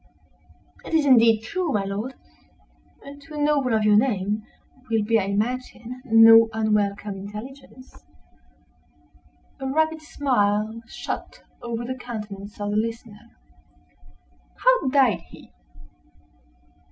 "It 0.83 0.95
is 0.95 1.05
indeed 1.05 1.43
true, 1.43 1.71
my 1.71 1.85
lord; 1.85 2.15
and, 3.05 3.21
to 3.21 3.35
a 3.35 3.37
noble 3.37 3.75
of 3.75 3.83
your 3.83 3.97
name, 3.97 4.43
will 4.89 5.03
be, 5.03 5.19
I 5.19 5.25
imagine, 5.25 6.01
no 6.05 6.49
unwelcome 6.53 7.17
intelligence." 7.17 8.03
A 9.59 9.67
rapid 9.67 10.01
smile 10.01 10.81
shot 10.87 11.43
over 11.61 11.85
the 11.85 11.93
countenance 11.93 12.59
of 12.59 12.71
the 12.71 12.77
listener. 12.77 13.29
"How 14.55 14.87
died 14.89 15.21
he?" 15.21 15.51